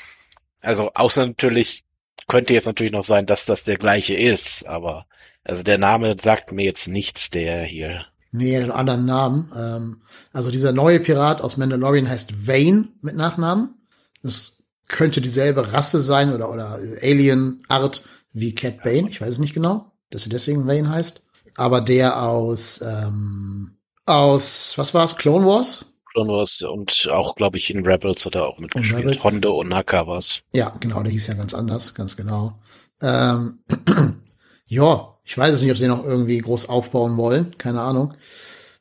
[0.62, 1.84] Also außer natürlich
[2.28, 5.06] könnte jetzt natürlich noch sein, dass das der gleiche ist, aber
[5.46, 8.06] also der Name sagt mir jetzt nichts, der hier.
[8.32, 9.52] Nee, einen anderen Namen.
[9.56, 10.02] Ähm,
[10.34, 13.76] also dieser neue Pirat aus Mandalorian heißt Vane mit Nachnamen.
[14.24, 18.04] Das könnte dieselbe Rasse sein oder, oder Alien-Art
[18.34, 19.08] wie Cat Bane.
[19.10, 21.24] Ich weiß es nicht genau, dass er deswegen Vane heißt.
[21.56, 25.16] Aber der aus, ähm, aus, was war's?
[25.16, 25.86] Clone Wars?
[26.12, 29.24] Clone Wars und auch, glaube ich, in Rebels hat er auch mitgespielt.
[29.24, 30.42] Hondo und Naka war's.
[30.54, 32.60] Ja, genau, der hieß ja ganz anders, ganz genau.
[33.02, 33.60] Ähm,
[34.65, 37.58] ja, ich weiß es nicht, ob sie noch irgendwie groß aufbauen wollen.
[37.58, 38.13] Keine Ahnung.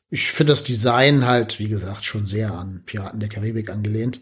[0.09, 4.21] Ich finde das Design halt, wie gesagt, schon sehr an Piraten der Karibik angelehnt.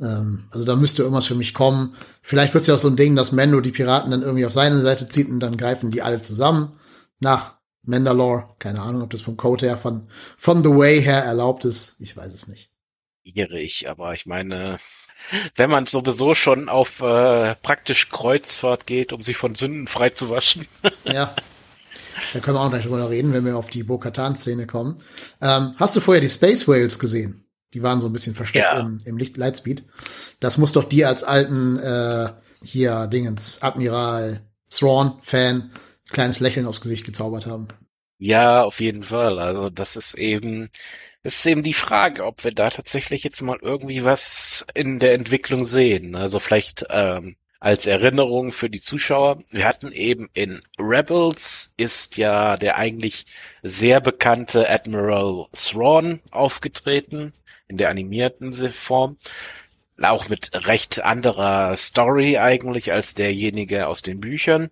[0.00, 1.96] Ähm, also da müsste irgendwas für mich kommen.
[2.22, 4.52] Vielleicht wird es ja auch so ein Ding, dass Mando die Piraten dann irgendwie auf
[4.52, 6.72] seine Seite zieht und dann greifen die alle zusammen
[7.18, 8.54] nach Mandalore.
[8.58, 11.96] Keine Ahnung, ob das vom Code her, von, von The Way her erlaubt ist.
[12.00, 12.70] Ich weiß es nicht.
[13.22, 14.76] Schwierig, aber ich meine,
[15.54, 20.30] wenn man sowieso schon auf äh, praktisch Kreuzfahrt geht, um sich von Sünden frei zu
[20.30, 20.66] waschen.
[21.04, 21.34] ja.
[22.32, 24.96] Da können wir auch gleich drüber reden, wenn wir auf die Bo-Katan-Szene kommen.
[25.42, 27.44] Ähm, hast du vorher die Space Whales gesehen?
[27.74, 28.80] Die waren so ein bisschen versteckt ja.
[28.80, 29.84] im, im Licht Lightspeed.
[30.40, 32.30] Das muss doch dir als alten äh,
[32.62, 35.70] hier Dingens Admiral Thrawn-Fan
[36.10, 37.68] kleines Lächeln aufs Gesicht gezaubert haben.
[38.18, 39.38] Ja, auf jeden Fall.
[39.38, 40.70] Also das ist eben,
[41.26, 45.64] ist eben die Frage, ob wir da tatsächlich jetzt mal irgendwie was in der Entwicklung
[45.64, 46.14] sehen.
[46.14, 49.42] Also vielleicht ähm, als Erinnerung für die Zuschauer.
[49.50, 53.26] Wir hatten eben in Rebels ist ja der eigentlich
[53.62, 57.32] sehr bekannte Admiral Thrawn aufgetreten
[57.68, 59.16] in der animierten Form.
[60.00, 64.70] Auch mit recht anderer Story eigentlich als derjenige aus den Büchern.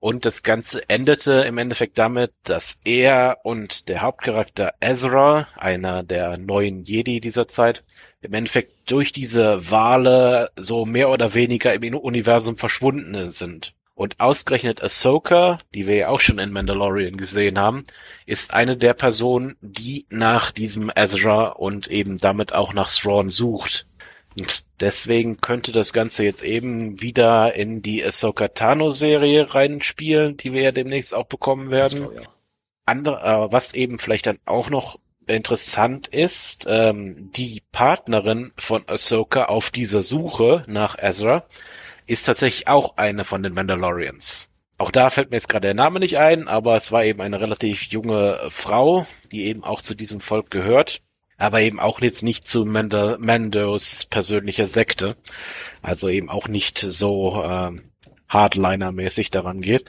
[0.00, 6.38] Und das Ganze endete im Endeffekt damit, dass er und der Hauptcharakter Ezra, einer der
[6.38, 7.82] neuen Jedi dieser Zeit,
[8.20, 13.74] im Endeffekt durch diese Wale so mehr oder weniger im Universum verschwunden sind.
[13.94, 17.84] Und ausgerechnet Ahsoka, die wir ja auch schon in Mandalorian gesehen haben,
[18.26, 23.88] ist eine der Personen, die nach diesem Ezra und eben damit auch nach Thrawn sucht.
[24.38, 30.52] Und deswegen könnte das Ganze jetzt eben wieder in die Ahsoka Tano Serie reinspielen, die
[30.52, 32.00] wir ja demnächst auch bekommen werden.
[32.00, 32.22] Glaube, ja.
[32.86, 39.46] Andere, äh, was eben vielleicht dann auch noch interessant ist, ähm, die Partnerin von Ahsoka
[39.46, 41.44] auf dieser Suche nach Ezra
[42.06, 44.50] ist tatsächlich auch eine von den Mandalorians.
[44.78, 47.40] Auch da fällt mir jetzt gerade der Name nicht ein, aber es war eben eine
[47.40, 51.02] relativ junge Frau, die eben auch zu diesem Volk gehört
[51.38, 55.16] aber eben auch jetzt nicht zu Mando, Mandos persönlicher Sekte,
[55.82, 57.82] also eben auch nicht so ähm,
[58.28, 59.84] Hardliner-mäßig daran geht.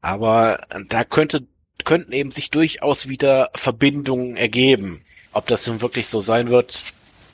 [0.00, 1.46] Aber da könnte
[1.84, 5.04] könnten eben sich durchaus wieder Verbindungen ergeben.
[5.32, 6.82] Ob das nun wirklich so sein wird,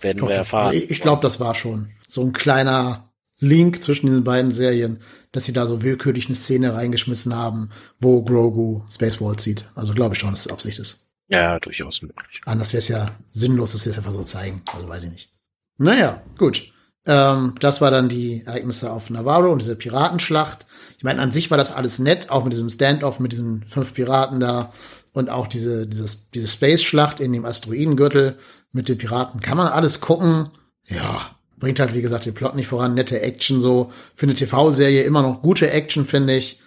[0.00, 0.74] werden Doch, wir erfahren.
[0.74, 5.00] Ich, ich glaube, das war schon so ein kleiner Link zwischen diesen beiden Serien,
[5.32, 9.66] dass sie da so willkürlich eine Szene reingeschmissen haben, wo Grogu Spacewall sieht.
[9.74, 11.08] Also glaube ich schon, dass es Absicht ist.
[11.28, 12.40] Ja, durchaus möglich.
[12.44, 14.62] Anders wäre es ja sinnlos, das jetzt einfach so zeigen.
[14.72, 15.30] Also weiß ich nicht.
[15.78, 16.70] Naja, gut.
[17.06, 20.66] Ähm, das war dann die Ereignisse auf Navarro und diese Piratenschlacht.
[20.96, 23.92] Ich meine, an sich war das alles nett, auch mit diesem Standoff mit diesen fünf
[23.94, 24.72] Piraten da
[25.12, 28.38] und auch diese, dieses, diese Space-Schlacht in dem Asteroidengürtel
[28.72, 29.40] mit den Piraten.
[29.40, 30.50] Kann man alles gucken.
[30.86, 32.94] Ja, bringt halt, wie gesagt, den Plot nicht voran.
[32.94, 33.92] Nette Action so.
[34.14, 36.60] Für eine TV-Serie immer noch gute Action, finde ich.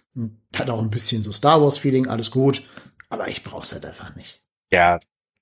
[0.56, 2.64] Hat auch ein bisschen so Star Wars-Feeling, alles gut.
[3.10, 4.42] Aber ich brauch's halt einfach nicht.
[4.72, 5.00] Ja,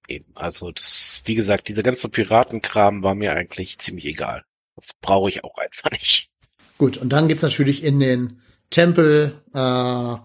[0.08, 0.32] eben.
[0.36, 4.44] Also das, wie gesagt, dieser ganze Piratenkram war mir eigentlich ziemlich egal.
[4.76, 6.30] Das brauche ich auch einfach nicht.
[6.78, 10.16] Gut, und dann geht's natürlich in den Tempel, äh,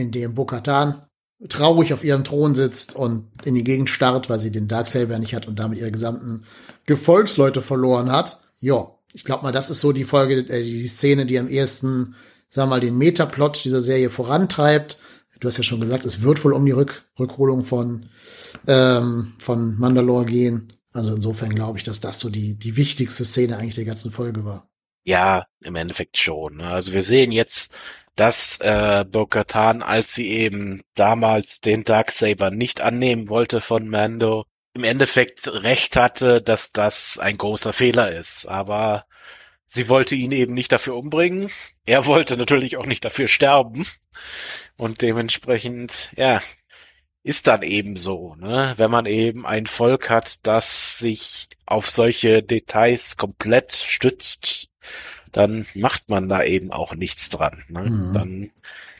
[0.00, 1.02] in dem Bokatan
[1.48, 5.34] traurig auf ihrem Thron sitzt und in die Gegend starrt, weil sie den Darksaber nicht
[5.34, 6.44] hat und damit ihre gesamten
[6.86, 8.40] Gefolgsleute verloren hat.
[8.60, 12.14] Ja, ich glaube mal, das ist so die Folge, äh, die Szene, die am ehesten,
[12.48, 14.98] sagen wir mal, den Metaplot dieser Serie vorantreibt.
[15.40, 18.08] Du hast ja schon gesagt, es wird wohl um die Rück Rückholung von,
[18.66, 20.72] ähm, von Mandalore gehen.
[20.92, 24.44] Also insofern glaube ich, dass das so die, die wichtigste Szene eigentlich der ganzen Folge
[24.44, 24.68] war.
[25.04, 26.56] Ja, im Endeffekt schon.
[26.56, 26.68] Ne?
[26.68, 27.72] Also wir sehen jetzt,
[28.16, 34.84] dass äh, Bo-Katan, als sie eben damals den Darksaber nicht annehmen wollte von Mando, im
[34.84, 38.46] Endeffekt recht hatte, dass das ein großer Fehler ist.
[38.46, 39.06] Aber
[39.66, 41.50] sie wollte ihn eben nicht dafür umbringen.
[41.84, 43.86] Er wollte natürlich auch nicht dafür sterben.
[44.76, 46.40] Und dementsprechend, ja,
[47.22, 48.74] ist dann eben so, ne?
[48.76, 54.68] Wenn man eben ein Volk hat, das sich auf solche Details komplett stützt,
[55.32, 57.64] dann macht man da eben auch nichts dran.
[57.68, 57.82] Ne?
[57.82, 58.12] Mhm.
[58.14, 58.50] Dann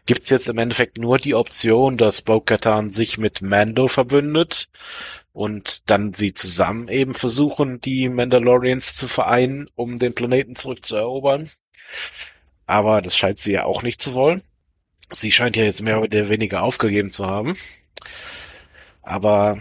[0.06, 4.68] gibt's jetzt im Endeffekt nur die Option, dass Bo-Katan sich mit Mando verbündet
[5.32, 11.50] und dann sie zusammen eben versuchen, die Mandalorians zu vereinen, um den Planeten zurückzuerobern.
[12.66, 14.42] Aber das scheint sie ja auch nicht zu wollen.
[15.10, 17.56] Sie scheint ja jetzt mehr oder weniger aufgegeben zu haben.
[19.02, 19.60] Aber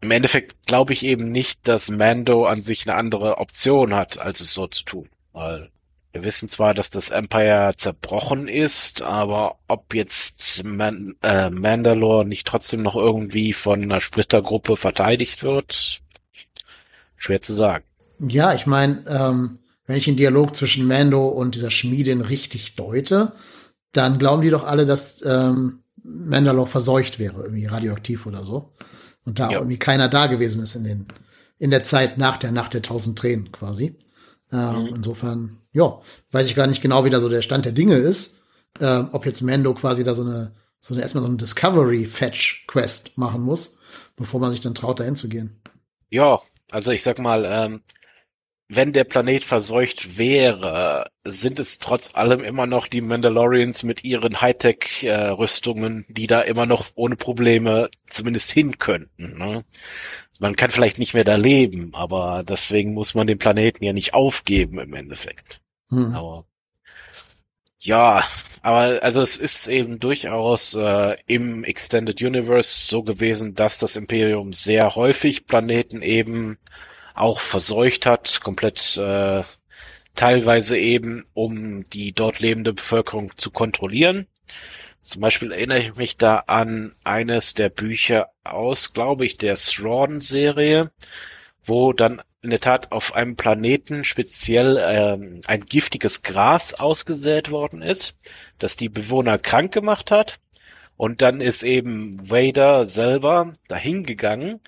[0.00, 4.40] im Endeffekt glaube ich eben nicht, dass Mando an sich eine andere Option hat, als
[4.40, 5.08] es so zu tun.
[5.32, 5.70] Weil
[6.12, 12.46] wir wissen zwar, dass das Empire zerbrochen ist, aber ob jetzt Man äh, Mandalore nicht
[12.46, 16.00] trotzdem noch irgendwie von einer Splittergruppe verteidigt wird,
[17.16, 17.84] schwer zu sagen.
[18.20, 23.32] Ja, ich meine, ähm, wenn ich den Dialog zwischen Mando und dieser Schmiedin richtig deute,
[23.92, 28.72] dann glauben die doch alle, dass ähm, Mandalore verseucht wäre, irgendwie radioaktiv oder so.
[29.24, 29.58] Und da ja.
[29.58, 31.06] irgendwie keiner da gewesen ist in den
[31.58, 33.96] in der Zeit nach der Nacht der tausend Tränen quasi.
[34.52, 34.94] Ähm, mhm.
[34.96, 38.42] Insofern, ja, weiß ich gar nicht genau, wie da so der Stand der Dinge ist.
[38.80, 43.42] Ähm, ob jetzt Mando quasi da so eine, so eine erstmal so eine Discovery-Fetch-Quest machen
[43.42, 43.78] muss,
[44.16, 45.60] bevor man sich dann traut, dahin zu gehen.
[46.10, 46.38] Ja,
[46.70, 47.82] also ich sag mal, ähm,
[48.68, 54.42] wenn der Planet verseucht wäre, sind es trotz allem immer noch die Mandalorians mit ihren
[54.42, 59.38] Hightech-Rüstungen, die da immer noch ohne Probleme zumindest hin könnten.
[59.38, 59.64] Ne?
[60.38, 64.14] Man kann vielleicht nicht mehr da leben, aber deswegen muss man den Planeten ja nicht
[64.14, 65.60] aufgeben im Endeffekt.
[65.90, 66.14] Hm.
[66.14, 66.44] Aber
[67.80, 68.24] ja,
[68.62, 74.52] aber also es ist eben durchaus äh, im Extended Universe so gewesen, dass das Imperium
[74.52, 76.58] sehr häufig Planeten eben
[77.14, 79.42] auch verseucht hat, komplett äh,
[80.14, 84.26] teilweise eben, um die dort lebende Bevölkerung zu kontrollieren.
[85.00, 90.90] Zum Beispiel erinnere ich mich da an eines der Bücher aus, glaube ich, der Thrawn-Serie,
[91.62, 97.82] wo dann in der Tat auf einem Planeten speziell ähm, ein giftiges Gras ausgesät worden
[97.82, 98.16] ist,
[98.58, 100.38] das die Bewohner krank gemacht hat.
[100.96, 104.60] Und dann ist eben Vader selber dahingegangen,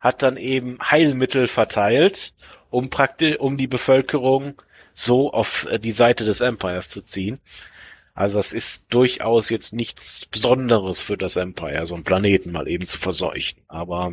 [0.00, 2.34] hat dann eben Heilmittel verteilt,
[2.70, 4.60] um praktisch, um die Bevölkerung
[4.92, 7.40] so auf die Seite des Empires zu ziehen.
[8.18, 12.84] Also es ist durchaus jetzt nichts Besonderes für das Empire, so einen Planeten mal eben
[12.84, 13.62] zu verseuchen.
[13.68, 14.12] Aber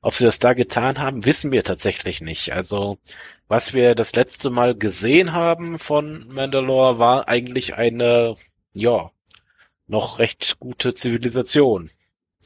[0.00, 2.52] ob sie das da getan haben, wissen wir tatsächlich nicht.
[2.52, 2.98] Also
[3.46, 8.34] was wir das letzte Mal gesehen haben von Mandalore war eigentlich eine,
[8.72, 9.12] ja,
[9.86, 11.90] noch recht gute Zivilisation.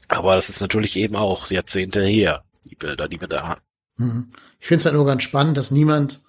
[0.09, 3.61] Aber das ist natürlich eben auch Jahrzehnte her, die Bilder, die wir da haben.
[3.97, 4.29] Mhm.
[4.59, 6.21] Ich finde es halt nur ganz spannend, dass niemand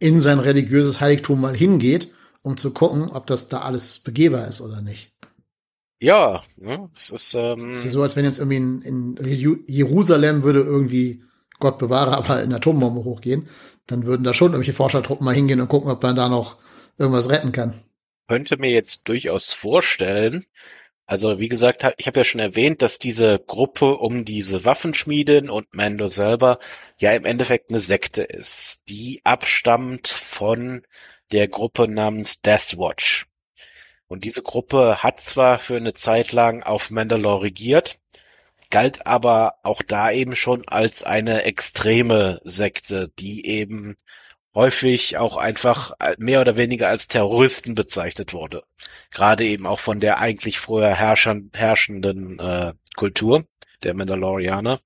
[0.00, 4.60] in sein religiöses Heiligtum mal hingeht um zu gucken, ob das da alles begehbar ist
[4.60, 5.12] oder nicht.
[6.00, 10.44] Ja, ne, es ist, ähm es ist so, als wenn jetzt irgendwie in, in Jerusalem
[10.44, 11.24] würde irgendwie
[11.58, 13.48] Gott bewahre, aber in Atombombe hochgehen,
[13.86, 16.58] dann würden da schon irgendwelche Forschertruppen mal hingehen und gucken, ob man da noch
[16.98, 17.74] irgendwas retten kann.
[18.28, 20.44] Könnte mir jetzt durchaus vorstellen,
[21.06, 25.74] also wie gesagt, ich habe ja schon erwähnt, dass diese Gruppe um diese Waffenschmieden und
[25.74, 26.58] Mando selber
[27.00, 30.82] ja im Endeffekt eine Sekte ist, die abstammt von
[31.32, 33.26] der Gruppe namens Deathwatch.
[34.06, 37.98] Und diese Gruppe hat zwar für eine Zeit lang auf Mandalore regiert,
[38.70, 43.96] galt aber auch da eben schon als eine extreme Sekte, die eben
[44.54, 48.64] häufig auch einfach mehr oder weniger als Terroristen bezeichnet wurde.
[49.10, 53.46] Gerade eben auch von der eigentlich vorher herrschern, herrschenden äh, Kultur
[53.82, 54.80] der Mandalorianer.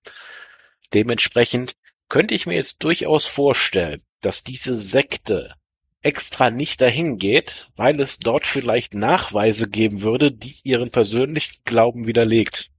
[0.93, 1.77] Dementsprechend
[2.09, 5.55] könnte ich mir jetzt durchaus vorstellen, dass diese Sekte
[6.03, 12.07] extra nicht dahin geht, weil es dort vielleicht Nachweise geben würde, die ihren persönlichen Glauben
[12.07, 12.71] widerlegt.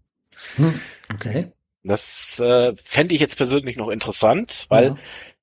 [0.55, 0.79] Hm,
[1.13, 1.51] okay.
[1.83, 4.97] Das äh, fände ich jetzt persönlich noch interessant, weil, ja.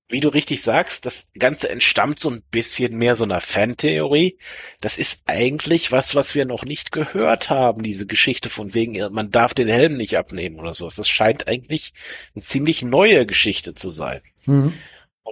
[0.09, 4.39] wie du richtig sagst, das Ganze entstammt so ein bisschen mehr so einer Fantheorie.
[4.81, 9.31] Das ist eigentlich was, was wir noch nicht gehört haben, diese Geschichte von wegen, man
[9.31, 10.89] darf den Helm nicht abnehmen oder so.
[10.89, 11.93] Das scheint eigentlich
[12.35, 14.23] eine ziemlich neue Geschichte zu sein.
[14.47, 14.75] Mhm.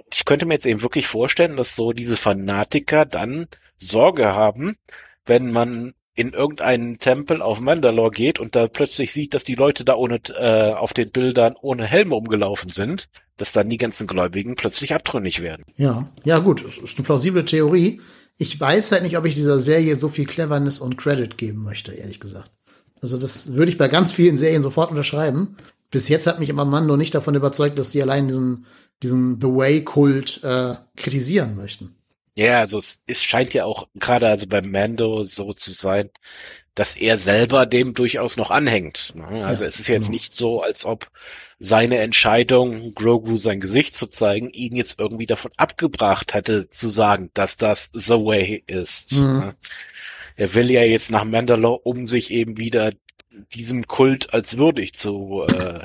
[0.05, 4.75] Und ich könnte mir jetzt eben wirklich vorstellen, dass so diese Fanatiker dann Sorge haben,
[5.25, 9.85] wenn man in irgendeinen Tempel auf Mandalore geht und da plötzlich sieht, dass die Leute
[9.85, 13.07] da ohne äh, auf den Bildern ohne Helme umgelaufen sind,
[13.37, 15.63] dass dann die ganzen Gläubigen plötzlich abtrünnig werden.
[15.77, 18.01] Ja, ja gut, ist eine plausible Theorie.
[18.37, 21.93] Ich weiß halt nicht, ob ich dieser Serie so viel Cleverness und Credit geben möchte,
[21.93, 22.51] ehrlich gesagt.
[23.01, 25.55] Also das würde ich bei ganz vielen Serien sofort unterschreiben.
[25.91, 28.65] Bis jetzt hat mich aber Mando nicht davon überzeugt, dass die allein diesen,
[29.01, 31.95] diesen The Way-Kult äh, kritisieren möchten.
[32.35, 36.09] Ja, also es, es scheint ja auch gerade also beim Mando so zu sein,
[36.75, 39.13] dass er selber dem durchaus noch anhängt.
[39.15, 39.45] Ne?
[39.45, 40.13] Also ja, es ist jetzt genau.
[40.13, 41.11] nicht so, als ob
[41.57, 47.31] seine Entscheidung, Grogu sein Gesicht zu zeigen, ihn jetzt irgendwie davon abgebracht hätte zu sagen,
[47.33, 49.11] dass das the way ist.
[49.13, 49.39] Mhm.
[49.39, 49.55] Ne?
[50.37, 52.93] Er will ja jetzt nach Mandalore, um sich eben wieder
[53.53, 55.81] diesem Kult als würdig zu äh,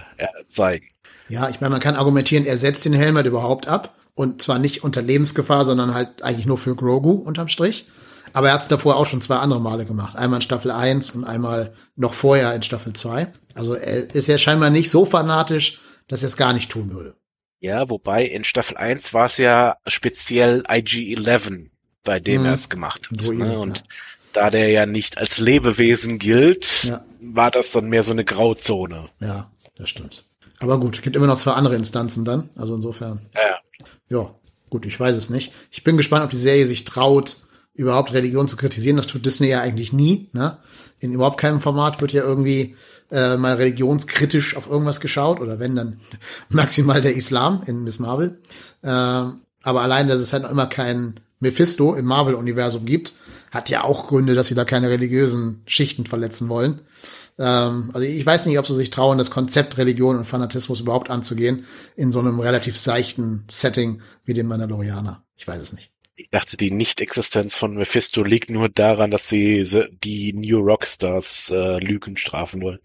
[0.49, 0.87] zeigen.
[1.29, 4.59] Ja, ich meine, man kann argumentieren, er setzt den Helm halt überhaupt ab und zwar
[4.59, 7.87] nicht unter Lebensgefahr, sondern halt eigentlich nur für Grogu unterm Strich.
[8.33, 10.17] Aber er hat es davor auch schon zwei andere Male gemacht.
[10.17, 13.29] Einmal in Staffel 1 und einmal noch vorher in Staffel 2.
[13.55, 17.17] Also er ist ja scheinbar nicht so fanatisch, dass er es gar nicht tun würde.
[17.61, 21.71] Ja, wobei in Staffel 1 war es ja speziell IG-11,
[22.03, 22.47] bei dem hm.
[22.47, 23.21] er es gemacht hat.
[23.21, 23.59] Druiden, ne?
[23.59, 23.85] Und ja.
[24.37, 27.05] Da der ja nicht als Lebewesen gilt, ja.
[27.21, 29.07] war das dann mehr so eine Grauzone.
[29.21, 30.25] Ja, das stimmt.
[30.61, 32.51] Aber gut, gibt immer noch zwei andere Instanzen dann.
[32.57, 33.21] Also insofern.
[33.35, 33.59] Ja.
[34.11, 34.35] Ja,
[34.71, 35.53] gut, ich weiß es nicht.
[35.71, 37.39] Ich bin gespannt, ob die Serie sich traut,
[37.75, 38.97] überhaupt Religion zu kritisieren.
[38.97, 40.29] Das tut Disney ja eigentlich nie.
[40.33, 40.59] Ne?
[41.01, 42.77] In überhaupt keinem Format wird ja irgendwie
[43.11, 46.01] äh, mal religionskritisch auf irgendwas geschaut oder wenn dann
[46.49, 48.41] maximal der Islam in Miss Marvel.
[48.83, 53.13] Äh, aber allein, dass es halt noch immer kein Mephisto im Marvel-Universum gibt,
[53.51, 56.81] hat ja auch Gründe, dass sie da keine religiösen Schichten verletzen wollen.
[57.39, 61.11] Ähm, also ich weiß nicht, ob sie sich trauen, das Konzept Religion und Fanatismus überhaupt
[61.11, 61.65] anzugehen
[61.97, 65.25] in so einem relativ seichten Setting wie dem Mandalorianer.
[65.37, 65.91] Ich weiß es nicht.
[66.17, 69.65] Ich dachte, die Nicht-Existenz von Mephisto liegt nur daran, dass sie
[70.05, 72.79] die New Rockstars äh, Lügen strafen wollen.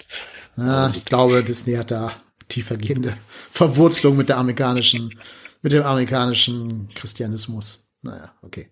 [0.57, 2.11] Ja, ich glaube, Disney hat da
[2.47, 3.15] tiefergehende
[3.51, 5.19] Verwurzelung mit der amerikanischen,
[5.61, 7.88] mit dem amerikanischen Christianismus.
[8.01, 8.69] Naja, okay.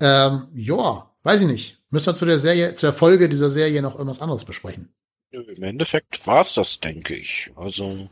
[0.00, 1.78] Ähm, ja, weiß ich nicht.
[1.90, 4.92] Müssen wir zu der Serie, zu der Folge dieser Serie noch irgendwas anderes besprechen?
[5.30, 7.50] Im Endeffekt war's das, denke ich.
[7.54, 8.08] Also,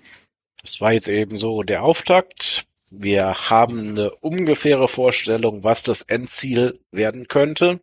[0.62, 2.66] das war jetzt eben so der Auftakt.
[2.90, 7.80] Wir haben eine ungefähre Vorstellung, was das Endziel werden könnte,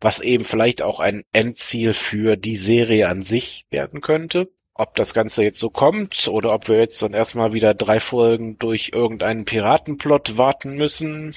[0.00, 4.50] was eben vielleicht auch ein Endziel für die Serie an sich werden könnte.
[4.74, 8.58] Ob das Ganze jetzt so kommt oder ob wir jetzt dann erstmal wieder drei Folgen
[8.58, 11.34] durch irgendeinen Piratenplot warten müssen.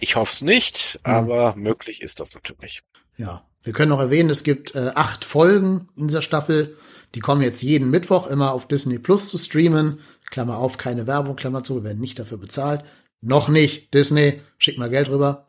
[0.00, 1.12] Ich hoffe es nicht, mhm.
[1.12, 2.82] aber möglich ist das natürlich.
[3.16, 6.76] Ja, wir können noch erwähnen, es gibt äh, acht Folgen in dieser Staffel.
[7.14, 10.00] Die kommen jetzt jeden Mittwoch immer auf Disney Plus zu streamen.
[10.30, 12.82] Klammer auf, keine Werbung, Klammer zu, wir werden nicht dafür bezahlt.
[13.20, 15.46] Noch nicht, Disney, schick mal Geld rüber.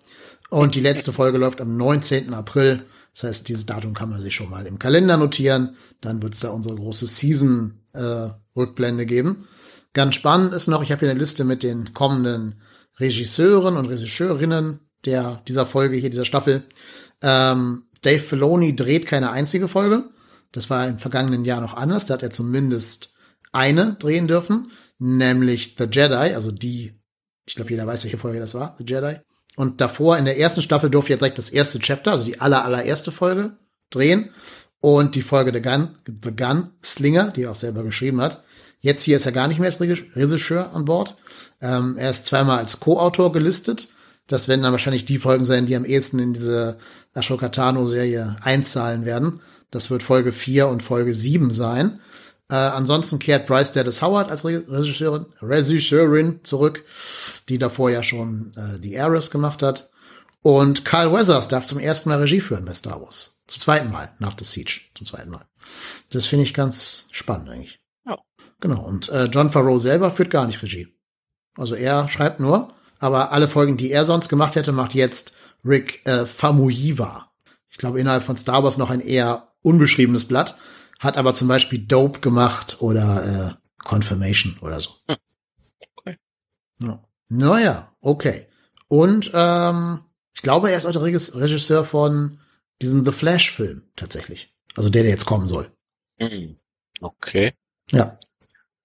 [0.50, 2.34] Und die letzte Folge läuft am 19.
[2.34, 2.84] April.
[3.14, 5.78] Das heißt, dieses Datum kann man sich schon mal im Kalender notieren.
[6.02, 9.48] Dann wird es da unsere große Season-Rückblende äh, geben.
[9.94, 12.62] Ganz spannend ist noch, ich habe hier eine Liste mit den kommenden
[13.02, 16.64] Regisseuren und Regisseurinnen der, dieser Folge hier, dieser Staffel.
[17.22, 20.10] Ähm, Dave Filoni dreht keine einzige Folge.
[20.52, 22.06] Das war im vergangenen Jahr noch anders.
[22.06, 23.14] Da hat er zumindest
[23.52, 26.94] eine drehen dürfen, nämlich The Jedi, also die,
[27.46, 29.18] ich glaube, jeder weiß, welche Folge das war, The Jedi.
[29.56, 32.64] Und davor in der ersten Staffel durfte er direkt das erste Chapter, also die aller,
[32.64, 33.58] allererste Folge
[33.90, 34.30] drehen.
[34.84, 38.44] Und die Folge The Gun, The Gun Slinger, die er auch selber geschrieben hat.
[38.82, 41.16] Jetzt hier ist er gar nicht mehr als Regisseur an Bord.
[41.62, 43.90] Ähm, er ist zweimal als Co-Autor gelistet.
[44.28, 46.78] Das werden dann wahrscheinlich die Folgen sein, die am ehesten in diese
[47.14, 49.42] Ashoka Tano-Serie einzahlen werden.
[49.70, 52.00] Das wird Folge 4 und Folge 7 sein.
[52.50, 56.84] Äh, ansonsten kehrt Bryce Dallas Howard als Regisseurin, Regisseurin zurück,
[57.50, 59.90] die davor ja schon äh, The Heiress gemacht hat.
[60.42, 63.38] Und Carl Weathers darf zum ersten Mal Regie führen bei Star Wars.
[63.48, 65.46] Zum zweiten Mal, nach The Siege, zum zweiten Mal.
[66.10, 67.81] Das finde ich ganz spannend eigentlich.
[68.62, 70.88] Genau, und äh, John Farrow selber führt gar nicht Regie.
[71.58, 75.34] Also er schreibt nur, aber alle Folgen, die er sonst gemacht hätte, macht jetzt
[75.66, 77.32] Rick äh, Famuyiwa.
[77.70, 80.58] Ich glaube, innerhalb von Star Wars noch ein eher unbeschriebenes Blatt,
[81.00, 84.92] hat aber zum Beispiel Dope gemacht oder äh, Confirmation oder so.
[85.08, 85.18] Hm.
[85.96, 86.18] Okay.
[86.80, 87.04] Ja.
[87.28, 88.48] Naja, okay.
[88.88, 90.02] Und ähm,
[90.34, 92.40] ich glaube, er ist auch der Regisseur von
[92.82, 94.54] diesem The Flash-Film tatsächlich.
[94.76, 95.72] Also der, der jetzt kommen soll.
[96.18, 96.58] Hm.
[97.00, 97.54] Okay.
[97.90, 98.20] Ja.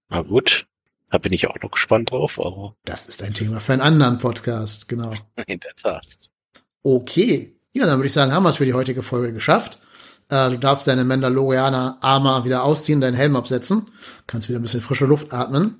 [0.08, 0.66] Na gut.
[1.10, 2.40] Da bin ich auch noch gespannt drauf.
[2.40, 5.12] Aber das ist ein Thema für einen anderen Podcast, genau.
[5.46, 6.30] In der Tat.
[6.82, 7.56] Okay.
[7.72, 9.80] Ja, dann würde ich sagen, haben wir es für die heutige Folge geschafft.
[10.28, 13.88] Äh, du darfst deine Mandalorianer Armor wieder ausziehen, deinen Helm absetzen.
[14.26, 15.78] Kannst wieder ein bisschen frische Luft atmen.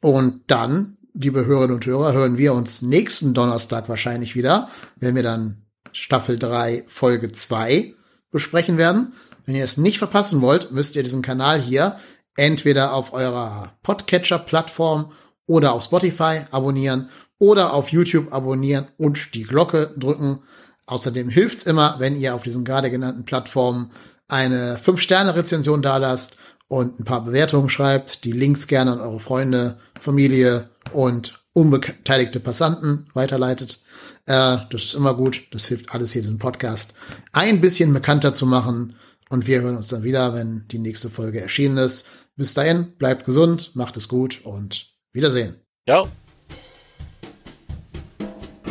[0.00, 5.22] Und dann, liebe Hörerinnen und Hörer, hören wir uns nächsten Donnerstag wahrscheinlich wieder, wenn wir
[5.22, 7.94] dann Staffel 3, Folge 2
[8.30, 9.12] besprechen werden.
[9.46, 11.96] Wenn ihr es nicht verpassen wollt, müsst ihr diesen Kanal hier
[12.40, 15.12] entweder auf eurer Podcatcher-Plattform
[15.46, 20.40] oder auf Spotify abonnieren oder auf YouTube abonnieren und die Glocke drücken.
[20.86, 23.90] Außerdem hilft's immer, wenn ihr auf diesen gerade genannten Plattformen
[24.26, 30.70] eine 5-Sterne-Rezension dalasst und ein paar Bewertungen schreibt, die Links gerne an eure Freunde, Familie
[30.92, 33.80] und unbeteiligte Passanten weiterleitet.
[34.24, 35.42] Äh, das ist immer gut.
[35.50, 36.94] Das hilft alles hier, diesen Podcast
[37.32, 38.96] ein bisschen bekannter zu machen.
[39.28, 42.08] Und wir hören uns dann wieder, wenn die nächste Folge erschienen ist.
[42.40, 45.60] Bis dahin, bleibt gesund, macht es gut und Wiedersehen.
[45.86, 46.08] Ciao.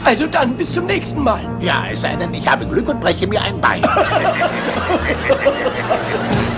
[0.04, 1.42] Also dann bis zum nächsten Mal.
[1.62, 3.84] Ja, es sei denn, ich habe Glück und breche mir ein Bein.